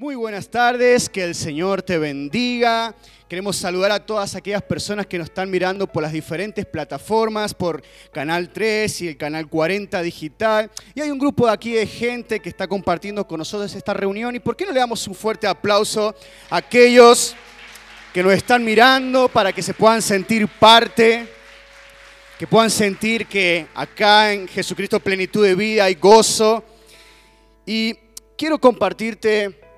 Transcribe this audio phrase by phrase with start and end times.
[0.00, 2.94] Muy buenas tardes, que el Señor te bendiga.
[3.28, 7.82] Queremos saludar a todas aquellas personas que nos están mirando por las diferentes plataformas, por
[8.10, 10.70] Canal 3 y el Canal 40 Digital.
[10.94, 14.34] Y hay un grupo de aquí de gente que está compartiendo con nosotros esta reunión.
[14.34, 16.14] ¿Y por qué no le damos un fuerte aplauso
[16.48, 17.36] a aquellos
[18.14, 21.28] que nos están mirando para que se puedan sentir parte,
[22.38, 26.64] que puedan sentir que acá en Jesucristo plenitud de vida hay gozo?
[27.66, 27.94] Y
[28.38, 29.68] quiero compartirte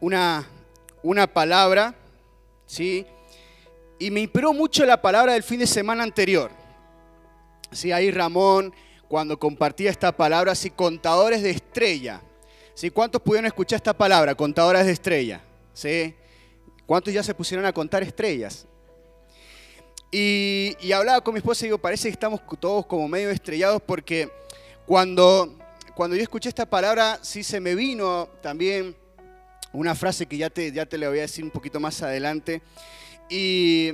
[0.00, 0.48] una,
[1.02, 1.94] una palabra,
[2.66, 3.06] ¿sí?
[3.98, 6.50] Y me inspiró mucho la palabra del fin de semana anterior.
[7.72, 8.74] Sí, ahí Ramón,
[9.08, 12.20] cuando compartía esta palabra, sí, contadores de estrella.
[12.74, 12.90] ¿Sí?
[12.90, 15.40] ¿Cuántos pudieron escuchar esta palabra, contadores de estrella?
[15.72, 16.14] ¿Sí?
[16.84, 18.66] ¿Cuántos ya se pusieron a contar estrellas?
[20.10, 23.80] Y, y hablaba con mi esposa y digo, parece que estamos todos como medio estrellados
[23.80, 24.30] porque
[24.84, 25.56] cuando,
[25.94, 28.94] cuando yo escuché esta palabra, sí se me vino también
[29.76, 32.62] una frase que ya te, ya te le voy a decir un poquito más adelante.
[33.28, 33.92] Y,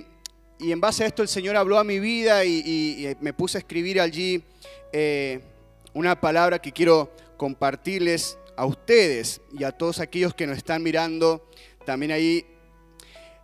[0.60, 4.00] en base a esto el Señor habló a mi vida y, me puse a escribir
[4.00, 4.44] allí
[4.92, 5.40] eh,
[5.92, 11.50] una palabra que quiero compartirles a ustedes y a todos aquellos que nos están mirando
[11.84, 12.46] también ahí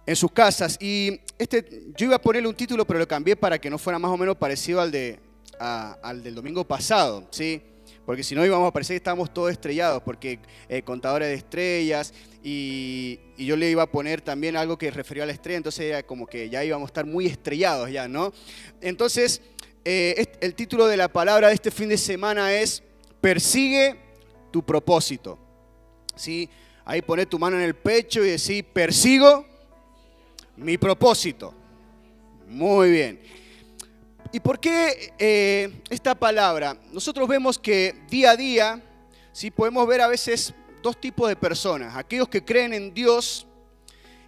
[0.06, 0.78] en sus casas.
[0.80, 3.98] Y este, yo iba a ponerle un título, pero lo cambié para que no fuera
[3.98, 5.18] más o menos parecido al, de,
[5.58, 7.60] al del domingo pasado, ¿sí?
[8.08, 10.38] Porque si no íbamos a parecer que estábamos todos estrellados, porque
[10.70, 15.26] eh, contadores de estrellas, y, yo le iba a poner también algo que refería a
[15.26, 18.32] la estrella, entonces era como que ya íbamos a estar muy estrellados ya, ¿no?
[18.80, 19.42] Entonces,
[19.84, 22.82] eh, el título de la palabra de este fin de semana es
[23.20, 23.96] Persigue
[24.50, 25.38] tu propósito.
[26.16, 26.48] ¿Sí?
[26.86, 29.44] Ahí pone tu mano en el pecho y decir, persigo
[30.56, 31.52] mi propósito.
[32.46, 33.20] Muy bien.
[34.30, 36.76] ¿Y por qué eh, esta palabra?
[36.92, 38.82] Nosotros vemos que día a día,
[39.32, 39.50] ¿sí?
[39.50, 43.46] podemos ver a veces dos tipos de personas, aquellos que creen en Dios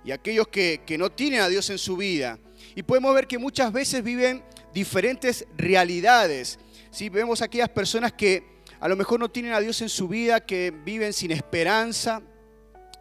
[0.03, 2.39] y aquellos que, no tienen a Dios en su vida.
[2.75, 4.43] Y podemos ver que muchas veces viven
[4.73, 6.59] diferentes realidades.
[6.91, 7.11] ¿sí?
[7.11, 8.43] Vemos aquellas personas que
[8.81, 12.23] a lo mejor no tienen a Dios en su vida, que viven sin esperanza,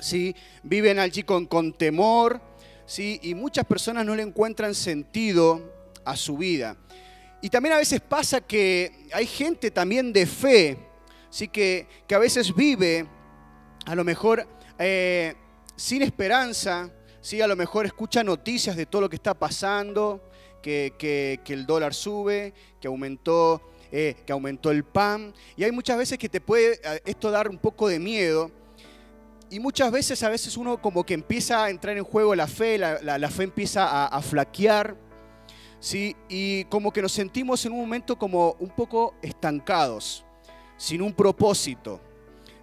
[0.01, 0.35] ¿sí?
[0.63, 2.41] viven allí con, con temor,
[2.85, 3.21] ¿sí?
[3.23, 6.77] y muchas personas no le encuentran sentido a su vida.
[7.41, 10.77] Y también a veces pasa que hay gente también de fe,
[11.29, 11.47] ¿sí?
[11.47, 13.07] que, que a veces vive
[13.85, 14.45] a lo mejor
[14.77, 15.35] eh,
[15.75, 17.41] sin esperanza, ¿sí?
[17.41, 20.29] a lo mejor escucha noticias de todo lo que está pasando,
[20.61, 25.33] que, que, el dólar sube, que aumentó, eh, que aumentó el pan.
[25.55, 28.51] Y hay muchas veces que te puede eh, esto dar un poco de miedo.
[29.49, 32.77] Y muchas veces, a veces uno como que empieza a entrar en juego la fe,
[32.77, 35.08] la, la, fe empieza a, a flaquear
[35.79, 36.15] ¿sí?
[36.27, 40.25] Y como que nos sentimos en un momento como un poco estancados,
[40.77, 42.01] sin un propósito.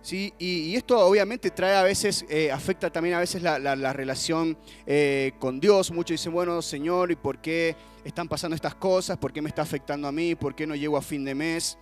[0.02, 0.32] ¿sí?
[0.38, 4.56] Y, esto obviamente trae a veces, eh, afecta también a veces la, relación
[4.86, 5.90] eh, con Dios.
[5.90, 9.18] Muchos dicen, bueno, Señor, ¿y por qué están pasando estas cosas?
[9.18, 10.34] ¿Por qué me está afectando a mí?
[10.34, 11.76] ¿Por qué no llego a fin de mes?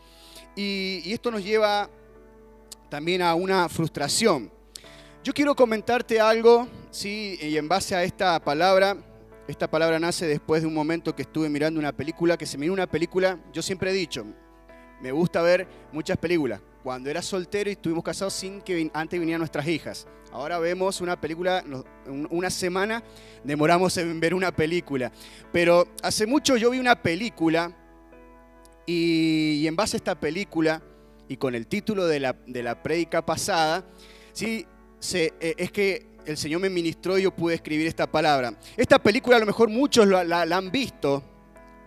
[0.56, 1.90] Y, y esto nos lleva
[2.88, 4.50] también a una frustración.
[5.24, 7.38] Yo quiero comentarte algo, ¿sí?
[7.40, 8.96] y en base a esta palabra,
[9.46, 12.72] esta palabra nace después de un momento que estuve mirando una película, que se miró
[12.72, 14.24] una película, yo siempre he dicho,
[15.00, 16.60] me gusta ver muchas películas.
[16.82, 20.06] Cuando era soltero y estuvimos casados sin que antes vinieran nuestras hijas.
[20.32, 21.64] Ahora vemos una película,
[22.30, 23.02] una semana
[23.42, 25.12] demoramos en ver una película.
[25.52, 27.74] Pero hace mucho yo vi una película
[28.86, 30.82] y, en base a esta película
[31.28, 33.86] y con el título de la, de la prédica pasada,
[34.32, 34.66] sí,
[35.12, 38.54] eh, es que el Señor me ministró y yo pude escribir esta palabra.
[38.76, 41.22] Esta película a lo mejor muchos la, han visto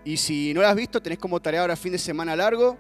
[0.04, 2.78] y si no la has visto tenés como tarea ahora fin de semana largo,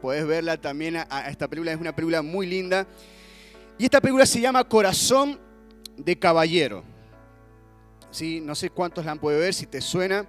[0.00, 0.96] puedes verla también.
[1.28, 2.86] Esta película es una película muy linda.
[3.78, 5.38] Y esta película se llama Corazón
[5.96, 6.82] de Caballero.
[8.10, 8.40] ¿Sí?
[8.40, 10.26] No sé cuántos la han podido ver, si te suena.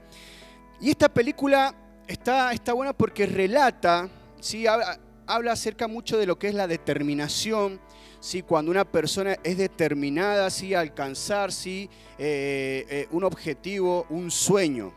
[0.79, 1.73] Y esta película
[2.07, 4.67] está, está buena porque relata, ¿sí?
[4.67, 7.79] habla, habla acerca mucho de lo que es la determinación,
[8.19, 8.41] ¿sí?
[8.41, 10.73] cuando una persona es determinada ¿sí?
[10.73, 11.49] alcanzar.
[11.65, 14.93] Eh, eh, un objetivo, un sueño.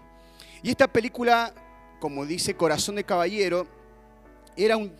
[0.62, 1.54] Y esta película,
[2.00, 3.66] como dice Corazón de Caballero,
[4.56, 4.92] era un,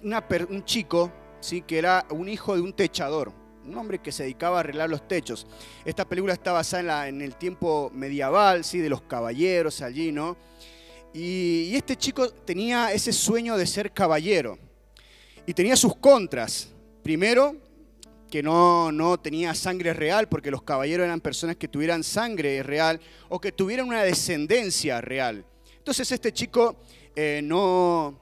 [0.49, 1.63] un chico ¿sí?
[1.63, 3.33] que era un hijo de un techador,
[3.67, 5.47] un hombre que se dedicaba a arreglar los techos.
[5.85, 8.79] Esta película está basada en, la, en el tiempo medieval, ¿sí?
[8.79, 10.37] de los caballeros allí, ¿no?
[11.13, 14.59] Y, y este chico tenía ese sueño de ser caballero.
[15.47, 16.71] Y tenía sus contras.
[17.03, 17.57] Primero,
[18.31, 23.01] que no, no tenía sangre real, porque los caballeros eran personas que tuvieran sangre real
[23.29, 25.45] o que tuvieran una descendencia real.
[25.77, 26.77] Entonces este chico
[27.17, 28.19] eh, no,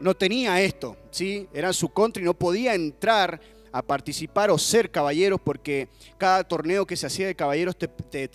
[0.00, 1.48] no tenía esto, ¿sí?
[1.54, 3.40] era su contra y no podía entrar
[3.72, 5.88] a participar o ser caballeros, porque
[6.18, 7.88] cada torneo que se hacía de caballeros te,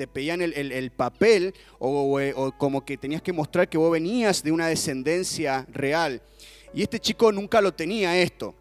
[0.07, 5.65] pedían el, papel o, como que tenías que mostrar que vos venías de una descendencia
[5.71, 6.21] real.
[6.73, 8.55] Y este chico nunca lo tenía esto.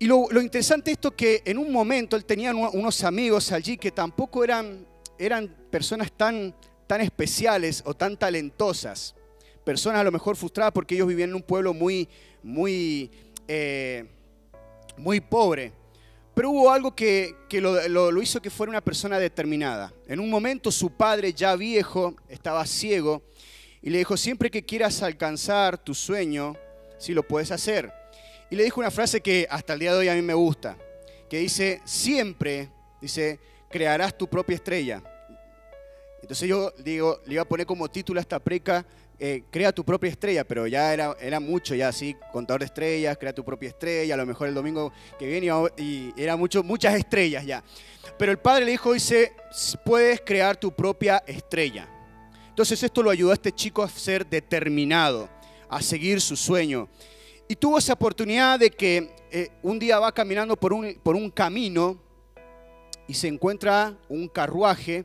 [0.00, 4.42] Y lo, interesante esto que en un momento él tenía unos amigos allí que tampoco
[4.42, 4.86] eran,
[5.18, 6.56] eran personas tan,
[6.88, 9.14] tan especiales o tan talentosas.
[9.62, 12.08] Personas a lo mejor frustradas porque ellos vivían en un pueblo muy,
[12.42, 13.10] muy...
[13.46, 14.08] Eh,
[14.96, 15.72] muy pobre.
[16.34, 19.92] Pero hubo algo que, lo, hizo que fuera una persona determinada.
[20.06, 23.22] En un momento su padre, ya viejo, estaba ciego
[23.82, 26.56] y le dijo, siempre que quieras alcanzar tu sueño,
[26.98, 27.99] sí lo puedes hacer.
[28.50, 30.76] Y le dijo una frase que hasta el día de hoy a mí me gusta,
[31.28, 32.68] que dice, siempre,
[33.00, 33.38] dice,
[33.70, 35.02] crearás tu propia estrella.
[36.20, 38.84] Entonces yo digo, le iba a poner como título a esta preca,
[39.18, 43.18] eh, crea tu propia estrella, pero ya era, era mucho, ya así, contador de estrellas,
[43.18, 46.94] crea tu propia estrella, a lo mejor el domingo que viene y era mucho, muchas
[46.94, 47.62] estrellas ya.
[48.18, 49.32] Pero el padre le dijo, dice,
[49.84, 51.88] puedes crear tu propia estrella.
[52.48, 55.28] Entonces esto lo ayudó a este chico a ser determinado,
[55.68, 56.88] a seguir su sueño.
[57.50, 61.28] Y tuvo esa oportunidad de que eh, un día va caminando por un, por un
[61.28, 61.98] camino
[63.08, 65.04] y se encuentra un carruaje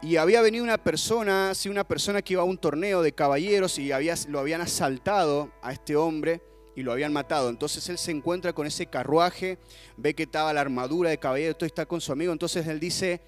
[0.00, 3.78] y había venido una persona, sí, una persona que iba a un torneo de caballeros
[3.78, 6.40] y había, lo habían asaltado a este hombre
[6.74, 7.50] y lo habían matado.
[7.50, 9.58] Entonces él se encuentra con ese carruaje,
[9.98, 12.32] ve que estaba la armadura de caballero, todo está con su amigo.
[12.32, 13.20] Entonces él dice,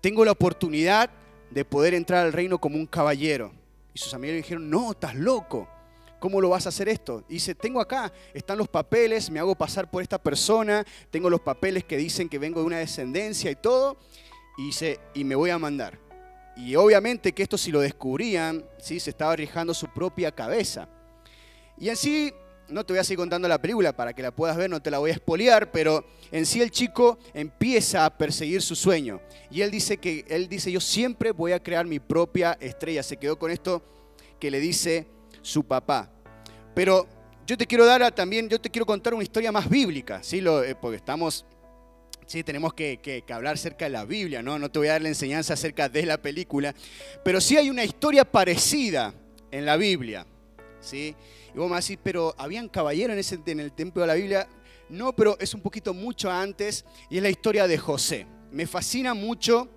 [0.00, 1.10] tengo la oportunidad
[1.50, 3.50] de poder entrar al reino como un caballero.
[3.92, 5.68] Y sus amigos le dijeron, no, estás loco.
[6.18, 7.24] ¿Cómo lo vas a hacer esto?
[7.28, 11.40] Y dice, tengo acá, están los papeles, me hago pasar por esta persona, tengo los
[11.40, 13.96] papeles que dicen que vengo de una descendencia y todo,
[14.56, 15.98] y dice, y me voy a mandar.
[16.56, 18.98] Y obviamente que esto si lo descubrían, ¿sí?
[18.98, 20.88] se estaba arriesgando su propia cabeza.
[21.76, 22.32] Y en sí,
[22.68, 24.90] no te voy a seguir contando la película para que la puedas ver, no te
[24.90, 29.20] la voy a espolear, pero en sí el chico empieza a perseguir su sueño.
[29.50, 33.18] Y él dice que él dice, "Yo siempre voy a crear mi propia estrella." Se
[33.18, 33.82] quedó con esto
[34.40, 35.06] que le dice
[35.46, 36.10] su papá.
[36.74, 37.06] Pero
[37.46, 40.42] yo te quiero dar también, yo te quiero contar una historia más bíblica, ¿sí?
[40.44, 41.46] Eh, porque estamos
[42.26, 44.58] Sí, tenemos que, hablar acerca de la Biblia, ¿no?
[44.58, 46.74] No te voy a dar la enseñanza acerca de la película,
[47.24, 49.14] pero sí hay una historia parecida
[49.52, 50.26] en la Biblia,
[50.80, 51.14] ¿sí?
[51.54, 54.48] Y vos me decís, pero ¿habían caballeros en el templo de la Biblia?
[54.88, 58.26] No, pero es un poquito mucho antes y es la historia de José.
[58.50, 59.68] Me fascina mucho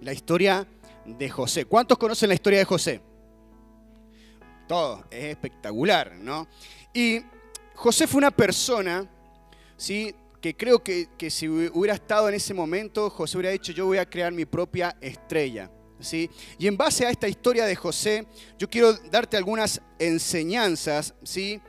[0.00, 0.66] la historia
[1.04, 1.66] de José.
[1.66, 3.02] ¿Cuántos conocen la historia de José?
[4.66, 6.46] Todos, es espectacular, ¿no?
[6.92, 7.20] Y
[7.74, 9.06] José fue una persona,
[9.76, 10.14] ¿sí?
[10.40, 14.08] que creo que, si hubiera estado en ese momento, José hubiera dicho, yo voy a
[14.08, 15.70] crear mi propia estrella.
[15.98, 16.30] ¿sí?
[16.58, 18.26] Y en base a esta historia de José,
[18.58, 21.60] yo quiero darte algunas enseñanzas ¿sí?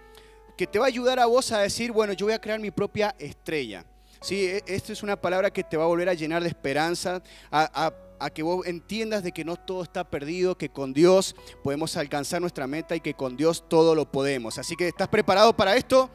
[0.56, 2.72] que te va a ayudar a vos a decir, bueno, yo voy a crear mi
[2.72, 3.84] propia estrella.
[4.22, 4.46] ¿sí?
[4.46, 7.88] E, Esto es una palabra que te va a volver a llenar de esperanza, a,
[7.88, 12.42] a que vos entiendas de que no todo está perdido, que con Dios podemos alcanzar
[12.42, 14.58] nuestra meta y que con Dios todo lo podemos.
[14.58, 16.10] Así que, ¿estás preparado para esto?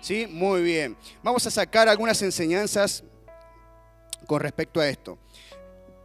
[0.00, 0.26] ¿Sí?
[0.26, 0.96] Muy bien.
[1.22, 3.04] Vamos a sacar algunas enseñanzas
[4.26, 5.18] con respecto a esto.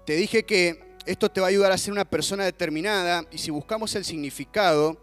[0.05, 3.51] Te dije que esto te va a ayudar a ser una persona determinada y si
[3.51, 4.97] buscamos el significado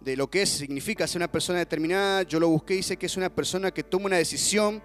[0.00, 3.16] de lo que significa ser una persona determinada, yo lo busqué y sé que es
[3.16, 4.82] una persona que toma una decisión,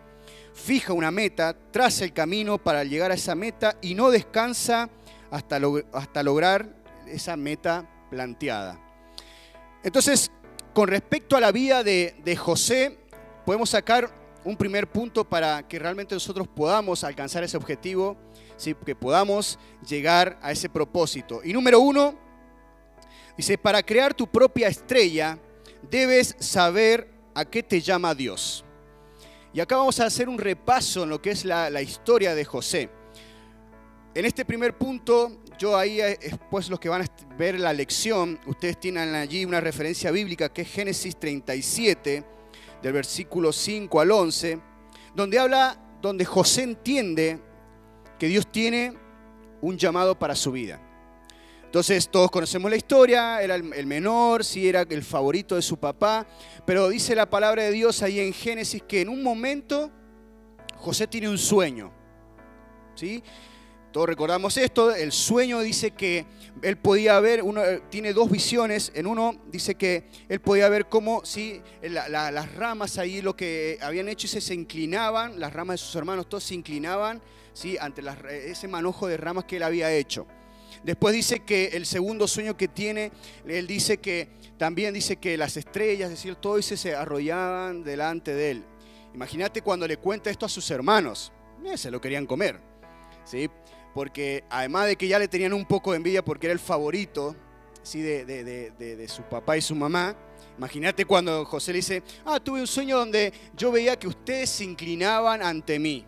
[0.59, 4.89] fija una meta, traza el camino para llegar a esa meta y no descansa
[5.31, 5.59] hasta,
[5.93, 6.75] hasta lograr
[7.07, 8.79] esa meta planteada.
[9.83, 10.31] Entonces,
[10.73, 12.99] con respecto a la vida de, de José,
[13.45, 18.17] podemos sacar un primer punto para que realmente nosotros podamos alcanzar ese objetivo,
[18.57, 18.75] ¿sí?
[18.85, 19.57] que podamos
[19.87, 21.41] llegar a ese propósito.
[21.43, 22.15] Y número uno,
[23.37, 25.39] dice, para crear tu propia estrella,
[25.89, 28.65] debes saber a qué te llama Dios.
[29.53, 32.89] Y acá vamos a hacer un repaso en lo que es la, historia de José.
[34.13, 37.05] En este primer punto, yo ahí, después los que van a
[37.37, 42.23] ver la lección, ustedes tienen allí una referencia bíblica que es Génesis 37,
[42.81, 44.59] del versículo 5 al 11,
[45.15, 47.39] donde habla, donde José entiende
[48.19, 48.93] que Dios tiene
[49.61, 50.79] un llamado para su vida.
[51.69, 56.25] Entonces todos conocemos la historia, era el menor, sí era el favorito de su papá,
[56.65, 59.91] pero dice la palabra de Dios ahí en Génesis que en un momento
[60.77, 61.93] José tiene un sueño.
[62.95, 63.21] ¿sí?
[63.91, 66.25] Todos recordamos esto, el sueño dice que
[66.63, 70.89] él podía ver, uno eh, tiene dos visiones, en uno dice que él podía ver
[70.89, 71.61] cómo ¿sí?
[71.83, 76.27] las ramas ahí lo que habían hecho y se, inclinaban, las ramas de sus hermanos
[76.27, 77.21] todos se inclinaban
[77.53, 77.77] ¿sí?
[77.79, 78.01] ante
[78.49, 80.25] ese manojo de ramas que él había hecho.
[80.83, 83.11] Después dice que el segundo sueño que tiene,
[83.45, 88.51] él dice que también dice que las estrellas, es decir, todo se arrollaban delante de
[88.51, 88.65] él.
[89.13, 91.31] Imagínate cuando le cuenta esto a sus hermanos.
[91.65, 92.59] Eh, se lo querían comer.
[93.25, 93.49] ¿sí?
[93.93, 97.35] Porque además de que ya le tenían un poco de envidia porque era el favorito
[97.83, 98.01] ¿sí?
[98.01, 100.15] de, de su papá y su mamá,
[100.59, 104.65] Imagínate cuando José le dice, ah, tuve un sueño donde yo veía que ustedes se
[104.65, 106.05] inclinaban ante mí.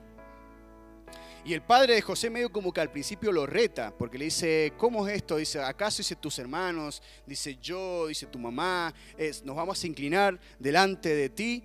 [1.44, 4.74] Y el padre de José medio como que al principio lo reta, porque le dice,
[4.78, 5.38] ¿cómo es esto?
[5.38, 7.02] Dice, ¿acaso dice tus hermanos?
[7.26, 11.64] Dice yo, dice tu mamá, es, nos vamos a inclinar delante de ti.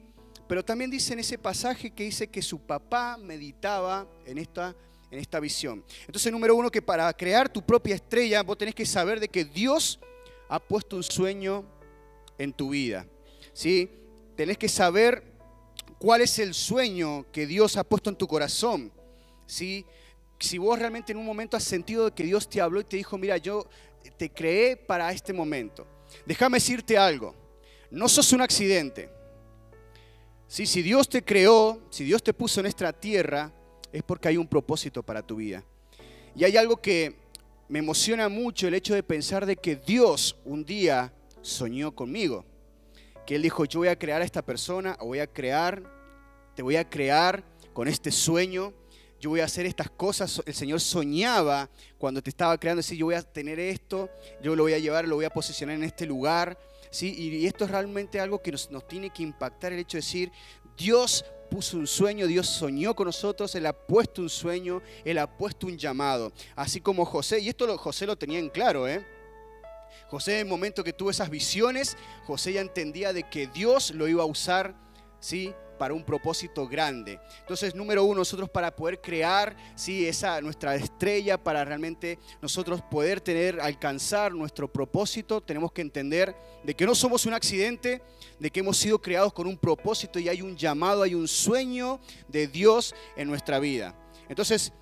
[0.48, 4.74] Pero también dice en ese pasaje que dice que su papá meditaba en esta,
[5.10, 5.84] en esta visión.
[6.06, 9.44] Entonces, número uno, que para crear tu propia estrella, vos tenés que saber de que
[9.44, 9.98] Dios
[10.48, 11.64] ha puesto un sueño
[12.38, 13.06] en tu vida.
[13.52, 13.90] ¿sí?
[14.36, 15.22] Tenés que saber
[15.98, 18.92] cuál es el sueño que Dios ha puesto en tu corazón.
[19.46, 19.84] ¿Sí?
[20.38, 23.16] Si vos realmente en un momento has sentido que Dios te habló y te dijo,
[23.16, 23.66] mira, yo
[24.16, 25.86] te creé para este momento.
[26.24, 27.34] Déjame decirte algo,
[27.90, 29.08] no sos un accidente.
[30.48, 30.66] ¿Sí?
[30.66, 33.52] Si Dios te creó, si Dios te puso en esta tierra,
[33.92, 35.64] es porque hay un propósito para tu vida.
[36.34, 37.16] Y hay algo que
[37.68, 42.44] me emociona mucho, el hecho de pensar de que Dios un día soñó conmigo.
[43.26, 45.82] Que Él dijo, yo voy a crear a esta persona, o voy a crear,
[46.54, 48.72] te voy a crear con este sueño,
[49.26, 50.40] yo voy a hacer estas cosas.
[50.46, 51.68] El Señor soñaba
[51.98, 54.08] cuando te estaba creando, decir, yo voy a tener esto,
[54.40, 56.56] yo lo voy a llevar, lo voy a posicionar en este lugar.
[56.92, 57.12] ¿sí?
[57.12, 60.30] Y, esto es realmente algo que nos, nos tiene que impactar, el hecho de decir,
[60.76, 65.26] Dios puso un sueño, Dios soñó con nosotros, Él ha puesto un sueño, Él ha
[65.26, 66.32] puesto un llamado.
[66.54, 69.04] Así como José, y esto lo, José lo tenía en claro, ¿eh?
[70.06, 74.06] José en el momento que tuvo esas visiones, José ya entendía de que Dios lo
[74.06, 74.76] iba a usar,
[75.18, 75.52] ¿sí?
[75.76, 77.18] Para un propósito grande.
[77.40, 80.06] Entonces, número uno, nosotros para poder crear ¿sí?
[80.06, 86.74] esa nuestra estrella, para realmente nosotros poder tener, alcanzar nuestro propósito, tenemos que entender de
[86.74, 88.02] que no somos un accidente,
[88.38, 92.00] de que hemos sido creados con un propósito y hay un llamado, hay un sueño
[92.28, 93.94] de Dios en nuestra vida.
[94.28, 94.72] Entonces,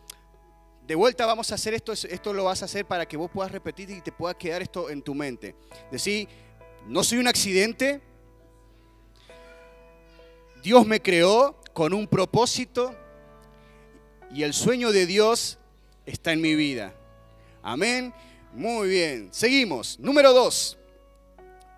[0.86, 3.50] de vuelta vamos a hacer esto, esto lo vas a hacer para que vos puedas
[3.50, 5.54] repetir y te pueda quedar esto en tu mente.
[5.90, 6.28] Decir,
[6.86, 8.02] no soy un accidente,
[10.64, 12.94] Dios me creó con un propósito
[14.30, 15.58] y el sueño de Dios
[16.06, 16.94] está en mi vida.
[17.62, 18.14] Amén.
[18.54, 19.28] Muy bien.
[19.30, 20.00] Seguimos.
[20.00, 20.78] Número dos.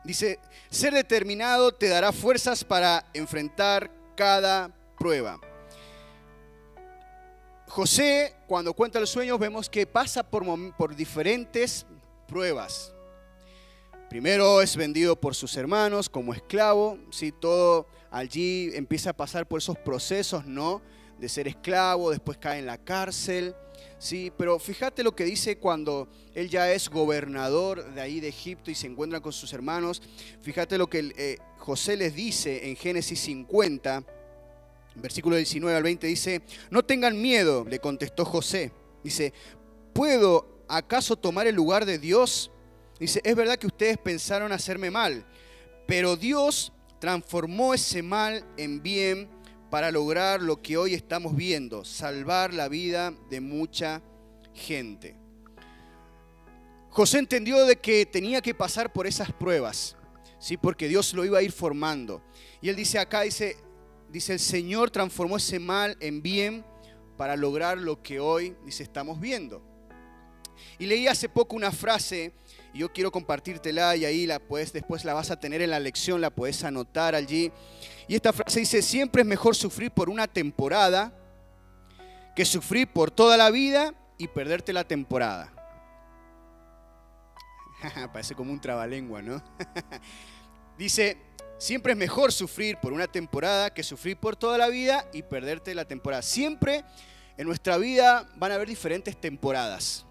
[0.04, 0.38] Dice,
[0.70, 5.40] ser determinado te dará fuerzas para enfrentar cada prueba.
[7.66, 10.44] José, cuando cuenta los sueños, vemos que pasa por,
[10.76, 11.84] por diferentes
[12.28, 12.94] pruebas.
[14.08, 17.32] Primero es vendido por sus hermanos como esclavo, ¿sí?
[17.32, 20.80] todo allí empieza a pasar por esos procesos, ¿no?
[21.18, 23.54] De ser esclavo, después cae en la cárcel,
[23.98, 24.32] ¿sí?
[24.36, 28.74] Pero fíjate lo que dice cuando él ya es gobernador de ahí de Egipto y
[28.74, 30.02] se encuentra con sus hermanos.
[30.42, 34.04] Fíjate lo que eh, José les dice en Génesis 50,
[34.94, 38.72] versículo 19 al 20 dice, no tengan miedo, le contestó José.
[39.04, 39.32] Dice,
[39.92, 42.50] ¿puedo acaso tomar el lugar de Dios?
[42.98, 45.26] Dice, es verdad que ustedes pensaron hacerme mal,
[45.86, 46.72] pero Dios
[47.06, 49.28] transformó ese mal en bien
[49.70, 54.02] para lograr lo que hoy estamos viendo, salvar la vida de mucha
[54.52, 55.16] gente.
[56.90, 59.96] José entendió de que tenía que pasar por esas pruebas,
[60.40, 60.56] ¿sí?
[60.56, 62.24] porque Dios lo iba a ir formando.
[62.60, 63.56] Y él dice acá, dice,
[64.10, 66.64] dice, el Señor transformó ese mal en bien
[67.16, 69.62] para lograr lo que hoy, dice, estamos viendo.
[70.76, 72.32] Y leí hace poco una frase,
[72.76, 76.20] yo quiero compartírtela y ahí la puedes, después la vas a tener en la lección,
[76.20, 77.52] la puedes anotar allí.
[78.08, 81.12] Y esta frase dice, siempre es mejor sufrir por una temporada
[82.34, 85.52] que sufrir por toda la vida y perderte la temporada.
[88.12, 89.42] Parece como un trabalengua, ¿no?
[90.78, 91.18] dice,
[91.58, 95.74] Siempre es mejor sufrir por una temporada que sufrir por toda la vida y perderte
[95.74, 96.20] la temporada.
[96.20, 96.84] Siempre
[97.38, 100.05] en nuestra vida van a haber diferentes temporadas.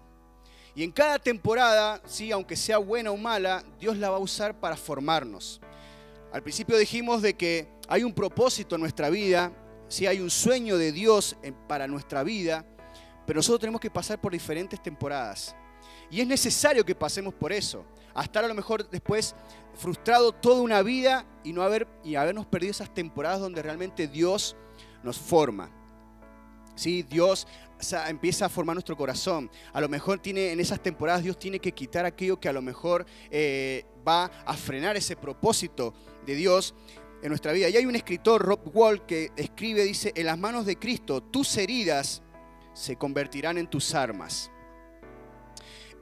[0.76, 4.60] Y en cada temporada, sí, aunque sea buena o mala, Dios la va a usar
[4.60, 5.58] para formarnos.
[6.30, 9.50] Al principio dijimos de que hay un propósito en nuestra vida,
[9.88, 11.34] sí hay un sueño de Dios
[11.66, 12.66] para nuestra vida,
[13.26, 15.56] pero nosotros tenemos que pasar por diferentes temporadas.
[16.10, 17.86] Y es necesario que pasemos por eso.
[18.12, 19.34] A estar a lo mejor después
[19.76, 24.56] frustrado toda una vida y no haber y habernos perdido esas temporadas donde realmente Dios
[25.02, 25.70] nos forma.
[26.74, 27.02] ¿Sí?
[27.02, 27.48] Dios
[28.08, 29.50] empieza a formar nuestro corazón.
[29.72, 32.62] A lo mejor tiene, en esas temporadas Dios tiene que quitar aquello que a lo
[32.62, 36.74] mejor eh, va a frenar ese propósito de Dios
[37.22, 37.68] en nuestra vida.
[37.68, 41.56] Y hay un escritor, Rob Wall, que escribe, dice, en las manos de Cristo, tus
[41.56, 42.22] heridas
[42.72, 44.50] se convertirán en tus armas.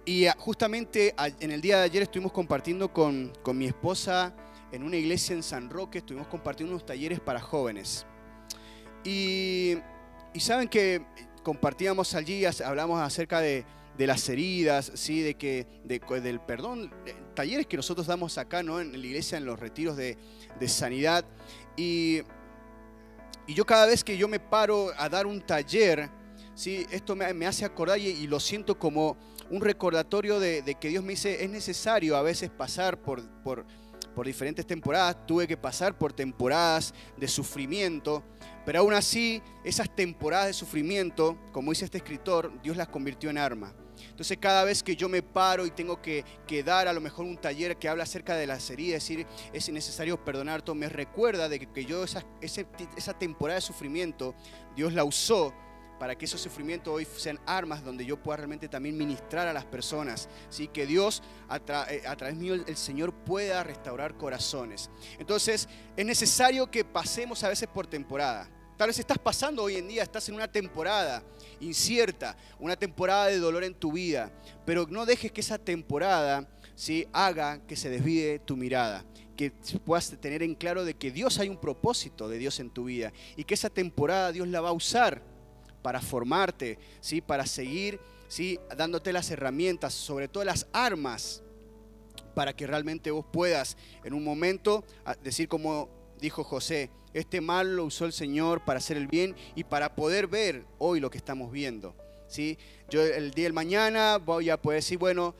[0.04, 4.34] Y ah, justamente en el día de ayer estuvimos compartiendo con, mi esposa
[4.70, 8.04] en una iglesia en San Roque, estuvimos compartiendo unos talleres para jóvenes.
[9.04, 9.78] Y,
[10.38, 11.06] saben que
[11.44, 13.64] compartíamos allí, hablamos acerca de,
[13.96, 15.20] las heridas, ¿sí?
[15.20, 16.92] de que, del perdón,
[17.34, 18.80] talleres que nosotros damos acá ¿no?
[18.80, 20.18] en la iglesia, en los retiros de,
[20.66, 21.24] sanidad.
[21.76, 22.22] Y,
[23.46, 26.10] y, yo cada vez que yo me paro a dar un taller,
[26.56, 26.86] ¿sí?
[26.90, 29.16] esto me, hace acordar y, lo siento como
[29.50, 33.22] un recordatorio de, que Dios me dice, es necesario a veces pasar por,
[34.14, 38.22] por diferentes temporadas, tuve que pasar por temporadas de sufrimiento,
[38.64, 43.38] pero aún así esas temporadas de sufrimiento, como dice este escritor, Dios las convirtió en
[43.38, 43.74] arma.
[44.08, 46.24] Entonces cada vez que yo me paro y tengo que,
[46.64, 50.24] dar a lo mejor un taller que habla acerca de las heridas, decir, es necesario
[50.24, 54.34] perdonar todo, me recuerda de que, yo esa, esa temporada de sufrimiento,
[54.76, 55.52] Dios la usó
[56.04, 59.64] para que esos sufrimientos hoy sean armas donde yo pueda realmente también ministrar a las
[59.64, 60.28] personas.
[60.50, 60.68] ¿sí?
[60.68, 61.56] Que Dios, a,
[61.90, 64.90] eh, a través mío, el Señor pueda restaurar corazones.
[65.18, 68.50] Entonces, es necesario que pasemos a veces por temporada.
[68.76, 71.24] Tal vez estás pasando hoy en día, estás en una temporada
[71.58, 74.30] incierta, una temporada de dolor en tu vida,
[74.66, 77.08] pero no dejes que esa temporada ¿sí?
[77.14, 79.06] haga que se desvíe tu mirada,
[79.38, 79.52] que
[79.86, 83.10] puedas tener en claro de que Dios hay un propósito de Dios en tu vida
[83.36, 85.32] y que esa temporada Dios la va a usar
[85.84, 87.20] para formarte, ¿sí?
[87.20, 88.58] para seguir ¿sí?
[88.74, 91.42] dándote las herramientas, sobre todo las armas,
[92.34, 94.82] para que realmente vos puedas en un momento
[95.22, 99.64] decir como dijo José, este mal lo usó el Señor para hacer el bien y
[99.64, 101.94] para poder ver hoy lo que estamos viendo.
[102.28, 102.56] ¿sí?
[102.88, 105.34] Yo el día del mañana voy a poder decir, bueno,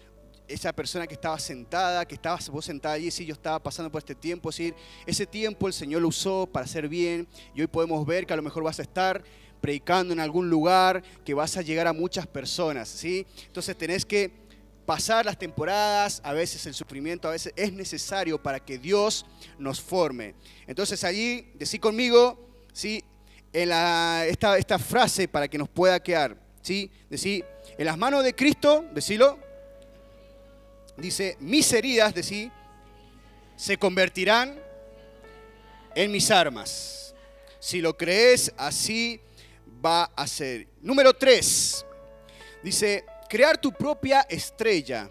[0.46, 4.00] esa persona que estaba sentada, que estabas vos sentada allí, sí, yo estaba pasando por
[4.00, 4.74] este tiempo, decir,
[5.06, 8.36] ese tiempo el Señor lo usó para hacer bien y hoy podemos ver que a
[8.36, 9.24] lo mejor vas a estar
[9.64, 13.26] predicando en algún lugar, que vas a llegar a muchas personas, ¿sí?
[13.47, 14.30] Entonces tenés que
[14.85, 19.25] pasar las temporadas, a veces el sufrimiento, a veces es necesario para que Dios
[19.59, 20.35] nos forme.
[20.66, 23.02] Entonces allí, decí conmigo, ¿sí?
[23.54, 26.90] En la, esta, esta frase para que nos pueda quedar, ¿sí?
[27.09, 27.42] Decí,
[27.78, 29.38] en las manos de Cristo, decilo,
[30.98, 32.53] dice, mis heridas, decí,
[33.57, 34.61] se convertirán
[35.94, 37.14] en mis armas.
[37.61, 39.22] Si lo crees, así
[39.85, 40.68] va a ser.
[40.81, 41.85] Número tres,
[42.62, 45.11] dice, crear tu propia estrella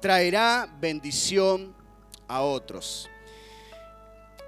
[0.00, 1.74] traerá bendición
[2.26, 3.08] a otros.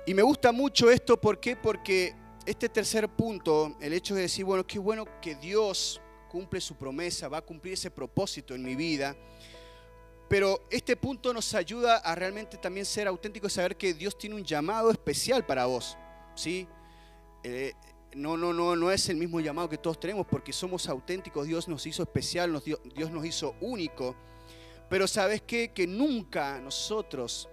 [0.06, 1.56] Y me gusta mucho esto, ¿por qué?
[1.56, 6.74] Porque este tercer punto, el hecho de decir, bueno, qué bueno que Dios cumple su
[6.74, 9.16] promesa, va a cumplir ese propósito en mi vida.
[10.28, 14.34] Pero este punto nos ayuda a realmente también ser auténticos y saber que Dios tiene
[14.36, 15.96] un llamado especial para vos.
[16.34, 16.66] ¿sí?
[17.42, 17.72] Eh,
[18.16, 21.68] no, no, no, no es el mismo llamado que todos tenemos porque somos auténticos, Dios
[21.68, 22.62] nos hizo especial,
[22.94, 24.14] Dios nos hizo único.
[24.88, 25.72] Pero sabes qué?
[25.72, 27.48] Que nunca nosotros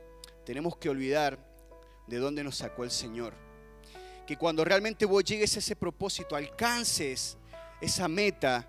[0.45, 1.39] tenemos que olvidar
[2.07, 3.33] de dónde nos sacó el Señor.
[4.27, 7.37] Que cuando realmente vos llegues a ese propósito, alcances
[7.79, 8.67] esa meta,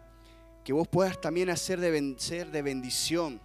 [0.64, 3.40] que vos puedas también hacer de, ser de bendición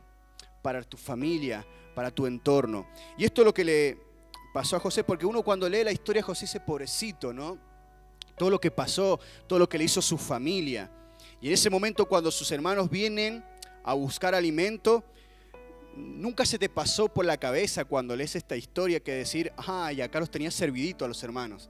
[0.61, 2.87] para tu familia, para tu entorno.
[3.17, 3.97] Y esto es lo que le
[4.53, 7.66] pasó a José, porque uno cuando lee la historia de José dice, pobrecito, ¿no?
[8.37, 10.89] Todo lo que pasó, todo lo que le hizo su familia.
[11.41, 13.43] Y en ese momento cuando sus hermanos vienen
[13.83, 15.03] a buscar alimento,
[15.95, 20.19] nunca se te pasó por la cabeza cuando lees esta historia que decir, ay, acá
[20.19, 21.69] los tenía servidito a los hermanos.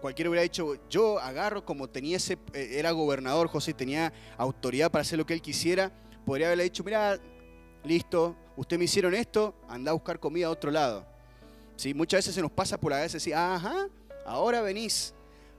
[0.00, 5.02] Cualquiera hubiera dicho, yo agarro como tenía ese, eh, era gobernador José, tenía autoridad para
[5.02, 5.92] hacer lo que él quisiera,
[6.24, 7.18] podría haberle dicho, mira,
[7.82, 11.04] listo, usted me hicieron esto, anda a buscar comida a otro lado.
[11.76, 11.92] ¿Sí?
[11.92, 13.88] Muchas veces se nos pasa por la cabeza decir, ajá,
[14.24, 15.12] ahora venís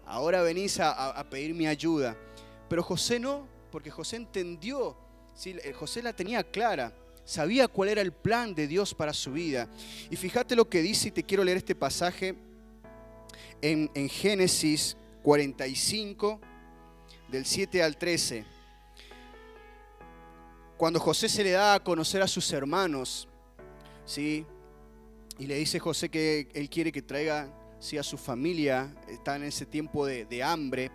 [0.06, 2.16] ahora venís a, pedir mi ayuda.
[2.70, 4.98] Pero José no, porque José entendió,
[5.34, 5.56] ¿sí?
[5.78, 9.68] José la tenía clara, sabía cuál era el plan de Dios para su vida.
[10.10, 12.36] Y fíjate lo que dice, y te quiero leer este pasaje
[13.62, 16.40] en, en Génesis 45,
[17.28, 18.46] del 7 al 13.
[20.78, 23.28] Cuando José se le da a conocer a sus hermanos,
[24.06, 24.46] ¿sí?
[25.38, 27.50] Y le dice José que él quiere que traiga
[27.86, 30.92] si a su familia está en ese tiempo de, hambre.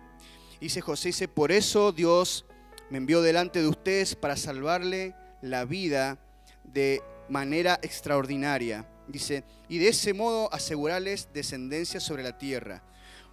[0.59, 2.45] Dice José, dice, por eso Dios
[2.89, 6.19] me envió delante de ustedes para salvarle la vida
[6.65, 8.85] de manera extraordinaria.
[9.07, 12.83] Dice, y de ese modo asegurarles descendencia sobre la tierra.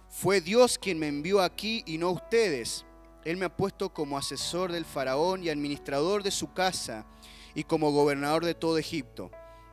[0.07, 2.85] Fue Dios quien me envió aquí y no ustedes.
[3.25, 7.05] Él me ha puesto como asesor del faraón y administrador de su casa
[7.53, 9.29] y como gobernador de todo Egipto.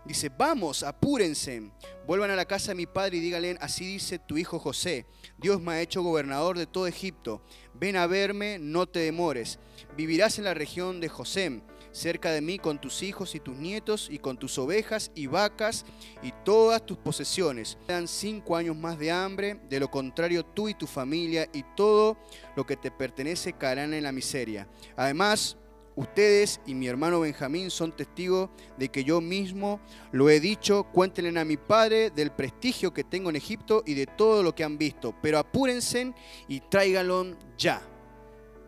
[0.07, 1.71] Dice, vamos, apúrense,
[2.07, 5.61] vuelvan a la casa de mi padre y díganle, así dice tu hijo José, Dios
[5.61, 7.42] me ha hecho gobernador de todo Egipto,
[7.75, 9.59] ven a verme, no te demores,
[9.97, 14.09] vivirás en la región de José, cerca de mí con tus hijos y tus nietos
[14.11, 15.87] y con tus ovejas y vacas
[16.23, 17.79] y todas tus posesiones.
[17.88, 22.19] Dan cinco años más de hambre, de lo contrario tú y tu familia y todo
[22.55, 24.69] lo que te pertenece caerán en la miseria.
[24.95, 25.57] Además,
[25.97, 29.81] Ustedes y mi hermano Benjamín son testigos de que yo mismo
[30.13, 30.85] lo he dicho.
[30.85, 34.63] Cuéntenle a mi padre del prestigio que tengo en Egipto y de todo lo que
[34.63, 35.15] han visto.
[35.23, 36.13] Pero apúrense
[36.49, 37.81] y tráiganlo ya.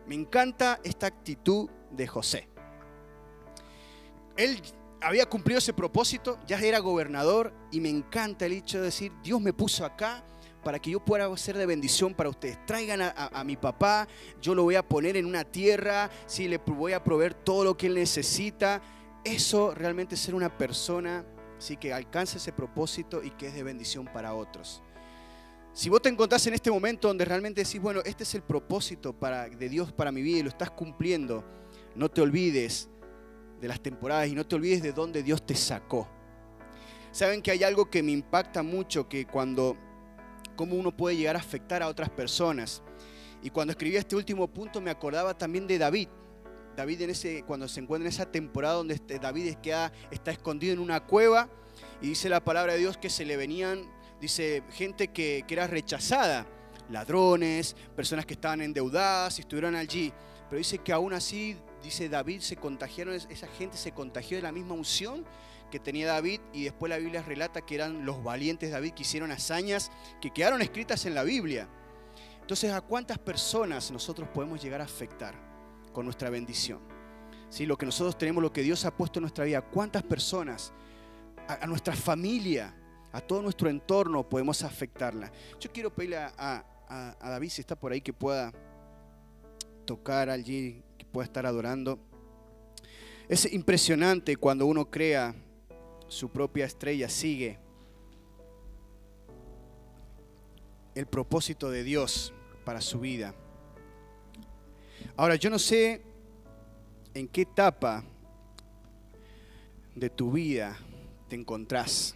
[0.07, 2.47] Me encanta esta actitud de José.
[4.35, 4.59] Él
[4.99, 9.39] había cumplido ese propósito, ya era gobernador y me encanta el hecho de decir, Dios
[9.39, 10.23] me puso acá
[10.63, 12.63] para que yo pueda ser de bendición para ustedes.
[12.65, 14.07] Traigan a, mi papá,
[14.41, 17.77] yo lo voy a poner en una tierra, sí, le voy a proveer todo lo
[17.77, 18.81] que él necesita.
[19.23, 21.25] Eso realmente es ser una persona
[21.57, 24.81] sí, que alcanza ese propósito y que es de bendición para otros.
[25.73, 29.15] Si vos te encontrás en este momento donde realmente decís, bueno, este es el propósito
[29.57, 31.45] de Dios para mi vida y lo estás cumpliendo,
[31.95, 32.89] no te olvides
[33.61, 36.07] de las temporadas y no te olvides de dónde Dios te sacó.
[37.11, 39.77] Saben que hay algo que me impacta mucho, que cuando
[40.59, 42.83] cómo uno puede llegar a afectar a otras personas.
[43.41, 46.09] Y cuando escribí este último punto me acordaba también de David.
[46.75, 49.55] David en ese, cuando se encuentra en esa temporada donde este David
[50.11, 51.47] está escondido en una cueva
[52.01, 55.65] y dice la palabra de Dios que se le venían, dice, gente que, que era
[55.65, 56.45] rechazada,
[56.89, 60.11] ladrones, personas que estaban endeudadas y estuvieron allí.
[60.49, 64.51] Pero dice que aún así, dice David, se contagiaron, esa gente se contagió de la
[64.51, 65.25] misma unción
[65.69, 69.31] que tenía David y después la Biblia relata que eran los valientes David que hicieron
[69.31, 71.67] hazañas que quedaron escritas en la Biblia.
[72.41, 75.35] Entonces, ¿a cuántas personas nosotros podemos llegar a afectar
[75.93, 76.79] con nuestra bendición?
[77.49, 77.65] ¿Sí?
[77.65, 80.73] Lo que nosotros tenemos, lo que Dios ha puesto en nuestra vida, ¿cuántas personas,
[81.47, 82.75] a, nuestra familia,
[83.11, 85.31] a todo nuestro entorno podemos afectarla?
[85.59, 86.65] Yo quiero pedirle a,
[87.21, 88.51] David, si está por ahí, que pueda
[89.85, 91.99] tocar allí, pueda estar adorando.
[93.27, 95.35] Es impresionante cuando uno crea
[96.07, 97.59] su propia estrella, sigue
[100.95, 102.33] el propósito de Dios
[102.65, 103.33] para su vida.
[105.15, 106.01] Ahora, yo no sé
[107.13, 108.03] en qué etapa
[109.95, 110.77] de tu vida
[111.27, 112.15] te encontrás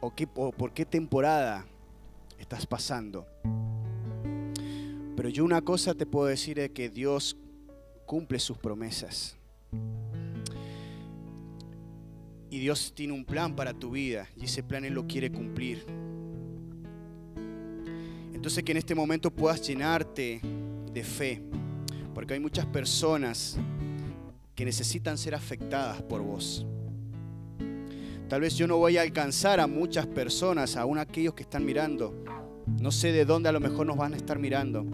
[0.00, 1.66] o, qué, o por qué temporada
[2.38, 3.26] estás pasando.
[5.16, 7.36] Pero yo una cosa te puedo decir es que Dios
[8.10, 9.36] cumple sus promesas.
[12.50, 15.86] Y Dios tiene un plan para tu vida y ese plan Él lo quiere cumplir.
[18.34, 20.40] Entonces que en este momento puedas llenarte
[20.92, 21.40] de fe,
[22.12, 23.56] porque hay muchas personas
[24.56, 26.66] que necesitan ser afectadas por vos.
[28.28, 32.24] Tal vez yo no voy a alcanzar a muchas personas, aún aquellos que están mirando.
[32.66, 34.84] No sé de dónde a lo mejor nos van a estar mirando.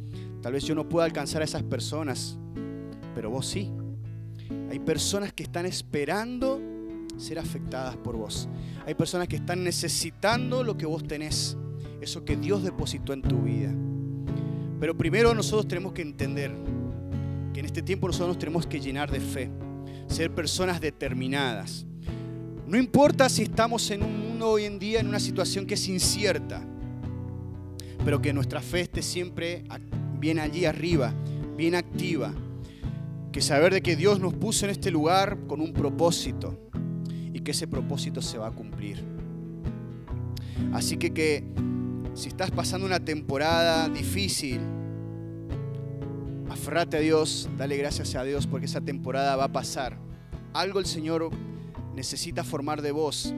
[0.43, 2.39] Tal vez yo no pueda alcanzar a esas personas,
[3.17, 3.73] pero vos sí.
[4.71, 6.61] Hay personas que están esperando
[7.17, 8.47] ser afectadas por vos.
[8.85, 11.57] Hay personas que están necesitando lo que vos tenés,
[12.03, 13.73] eso que Dios depositó en tu vida.
[14.79, 16.55] Pero primero nosotros tenemos que entender
[17.55, 19.51] que en este tiempo nosotros nos tenemos que llenar de fe,
[20.09, 21.87] ser personas determinadas.
[22.67, 25.89] No importa si estamos en un mundo hoy en día en una situación que es
[25.89, 26.63] incierta,
[28.05, 29.65] pero que nuestra fe esté siempre
[30.21, 31.15] bien allí arriba,
[31.57, 32.35] bien activa.
[33.37, 36.59] Que saber de que Dios nos puso en este lugar con un propósito
[37.35, 39.05] y que ese propósito se va a cumplir.
[40.73, 41.45] Así que que
[42.15, 44.59] si estás pasando una temporada difícil,
[46.49, 49.99] afrate a Dios, dale gracias a Dios porque esa temporada va a pasar.
[50.55, 51.29] Algo el Señor
[51.95, 53.35] necesita formar de vos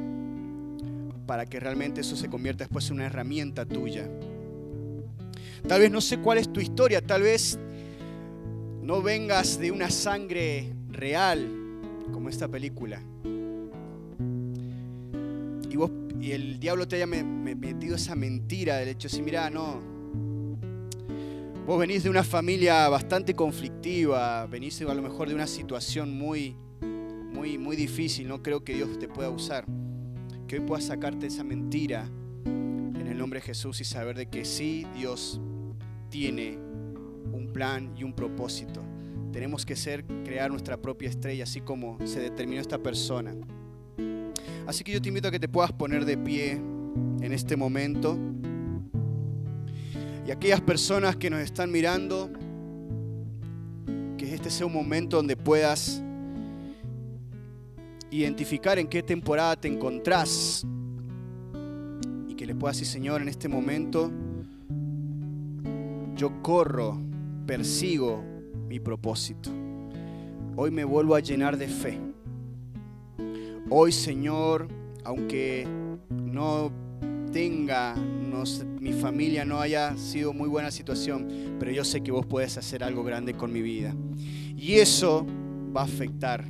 [1.26, 4.08] para que realmente eso se convierta después en una herramienta tuya.
[5.66, 7.58] Tal vez no sé cuál es tu historia, tal vez
[8.88, 11.46] no vengas de una sangre real
[12.10, 13.00] como esta película
[16.20, 19.80] y el diablo te haya metido esa mentira del hecho de mira, no,
[21.66, 26.56] vos venís de una familia bastante conflictiva, venís a lo mejor de una situación muy,
[27.32, 29.64] muy, muy difícil, no creo que Dios te pueda usar.
[30.46, 32.08] Que hoy puedas sacarte esa mentira
[32.44, 35.40] en el nombre de Jesús y saber de que sí, Dios
[36.10, 36.58] tiene
[37.52, 38.82] plan y un propósito.
[39.32, 43.34] Tenemos que ser, crear nuestra propia estrella, así como se determinó esta persona.
[44.66, 48.18] Así que yo te invito a que te puedas poner de pie en este momento.
[50.26, 52.30] Y aquellas personas que nos están mirando,
[54.16, 56.02] que este sea un momento donde puedas
[58.10, 60.66] identificar en qué temporada te encontrás
[62.28, 64.10] y que le puedas decir, Señor, en este momento
[66.14, 66.98] yo corro,
[67.48, 68.22] persigo
[68.68, 69.50] mi propósito.
[70.54, 71.98] hoy me vuelvo a llenar de fe.
[73.70, 74.68] Hoy, Señor,
[75.02, 75.66] aunque
[76.10, 76.70] no
[77.32, 77.94] tenga,
[78.78, 82.84] mi familia no haya sido muy buena situación, pero yo sé que vos puedes hacer
[82.84, 83.94] algo grande con mi vida.
[84.54, 85.26] Y eso
[85.74, 86.44] va a afectar.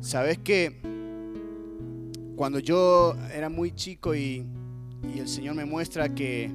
[0.00, 0.80] ¿Sabes que
[2.34, 4.44] Cuando yo era muy chico y,
[5.14, 6.50] y el Señor me muestra que,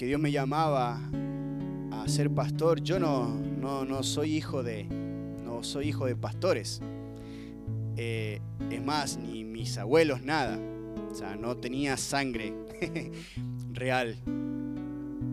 [0.00, 0.98] que Dios me llamaba
[1.92, 6.80] a ser pastor, yo no, no, no soy hijo de, no soy hijo de pastores.
[7.98, 10.58] Eh, es más, ni mis abuelos, nada.
[11.10, 12.54] O sea, no tenía sangre
[13.74, 14.16] real.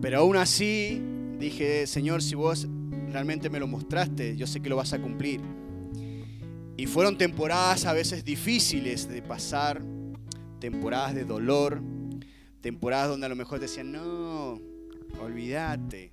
[0.02, 1.02] Pero aún así
[1.40, 2.68] dije, Señor, si vos
[3.10, 5.40] realmente me lo mostraste, yo sé que lo vas a cumplir.
[6.76, 9.82] Y fueron temporadas a veces difíciles de pasar,
[10.60, 11.82] temporadas de dolor,
[12.62, 14.60] temporadas donde a lo mejor decían, no,
[15.22, 16.12] olvídate,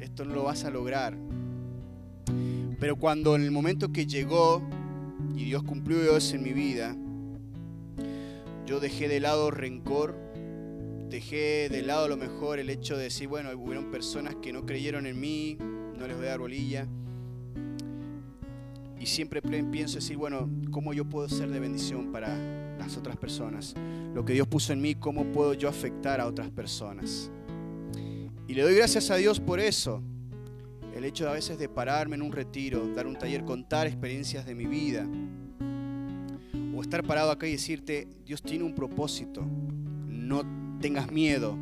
[0.00, 1.16] esto no lo vas a lograr.
[2.78, 4.62] Pero cuando en el momento que llegó
[5.34, 6.96] y Dios cumplió eso en mi vida,
[8.66, 10.16] yo dejé de lado rencor,
[11.08, 14.66] dejé de lado a lo mejor el hecho de decir, bueno, hubieron personas que no
[14.66, 15.56] creyeron en mí,
[15.96, 16.86] no les voy a dar bolilla.
[18.98, 23.74] Y siempre pienso decir, bueno, ¿cómo yo puedo ser de bendición para las otras personas?
[24.14, 27.30] Lo que Dios puso en mí, ¿cómo puedo yo afectar a otras personas?
[28.48, 30.02] Y le doy gracias a Dios por eso.
[30.94, 34.46] El hecho de a veces de pararme en un retiro, dar un taller, contar experiencias
[34.46, 35.06] de mi vida.
[36.74, 39.44] O estar parado acá y decirte, Dios tiene un propósito.
[40.06, 40.42] No
[40.80, 41.56] tengas miedo.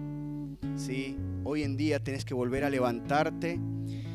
[0.77, 1.17] ¿sí?
[1.45, 3.59] Hoy en día tienes que volver a levantarte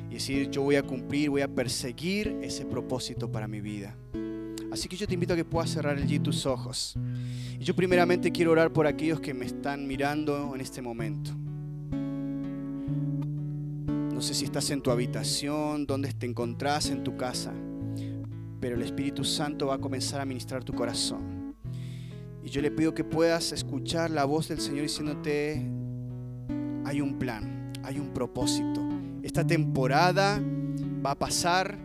[0.10, 3.96] y decir, yo voy a cumplir, voy a perseguir ese propósito para mi vida.
[4.72, 6.96] Así que yo te invito a que puedas cerrar allí tus ojos.
[7.60, 11.32] Y yo primeramente quiero orar por aquellos que me están mirando en este momento.
[14.14, 17.54] No sé si estás en tu habitación, dónde te encontrás en tu casa,
[18.60, 21.56] pero el Espíritu Santo va a comenzar a ministrar tu corazón.
[22.44, 25.66] Y yo le pido que puedas escuchar la voz del Señor diciéndote,
[26.86, 28.88] hay un plan, hay un propósito.
[29.24, 30.42] Esta temporada
[31.04, 31.78] va a pasar,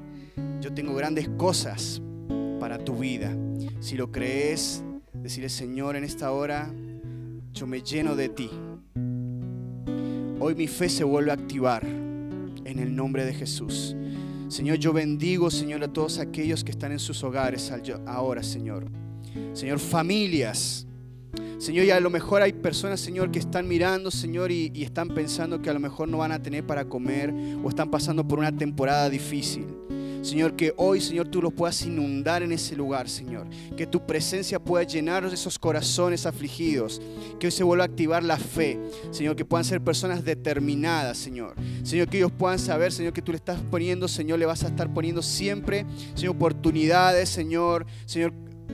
[0.61, 2.03] yo tengo grandes cosas
[2.65, 3.37] para tu vida.
[3.81, 6.73] Si lo crees, decirle Señor en esta hora,
[7.53, 8.49] yo me lleno de ti.
[10.41, 13.95] Hoy mi fe se vuelve a activar en el nombre de Jesús.
[14.49, 17.71] Señor, yo bendigo, Señor, a todos aquellos que están en sus hogares
[18.07, 18.87] ahora, Señor.
[19.53, 20.87] Señor, familias.
[21.59, 25.09] Señor, y a lo mejor hay personas, Señor, que están mirando, Señor, y, y están
[25.09, 27.31] pensando que a lo mejor no van a tener para comer
[27.63, 29.67] o están pasando por una temporada difícil.
[30.25, 33.47] Señor, que hoy, Señor, tú los puedas inundar en ese lugar, Señor.
[33.77, 37.03] Que tu presencia pueda llenar esos corazones afligidos.
[37.39, 38.81] Que hoy se vuelva a activar la fe.
[39.11, 41.55] Señor, que puedan ser personas determinadas, Señor.
[41.83, 44.69] Señor, que ellos puedan saber, Señor, que tú le estás poniendo, Señor, le vas a
[44.69, 45.85] estar poniendo siempre,
[46.15, 47.85] Señor, oportunidades, Señor.
[48.07, 48.33] Señor,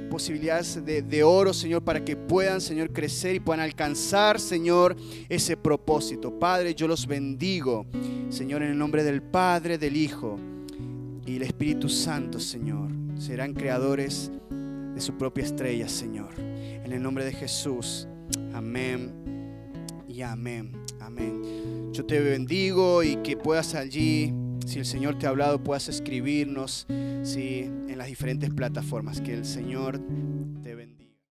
[0.09, 4.97] posibilidades de, de, oro, Señor, para que puedan, Señor, crecer y puedan alcanzar, Señor,
[5.29, 6.39] ese propósito.
[6.39, 7.87] Padre, yo los bendigo,
[8.29, 10.39] Señor, en el nombre del Padre, del Hijo
[11.31, 16.35] y el Espíritu Santo, Señor, serán creadores de su propia estrella, Señor.
[16.41, 18.09] En el nombre de Jesús.
[18.53, 19.13] Amén
[20.09, 20.73] y amén.
[21.01, 21.93] Amén.
[21.93, 24.35] Yo te bendigo y que puedas allí,
[24.67, 26.87] si el Señor te ha hablado, puedas escribirnos
[27.23, 27.61] ¿sí?
[27.61, 29.21] en las diferentes plataformas.
[29.21, 30.01] Que el Señor